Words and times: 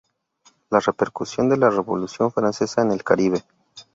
La 0.71 0.79
repercusión 0.79 1.47
de 1.47 1.57
la 1.57 1.69
Revolución 1.69 2.31
Francesa 2.31 2.81
en 2.81 2.91
el 2.91 3.03
Caribe. 3.03 3.43